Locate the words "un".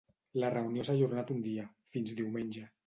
1.37-1.45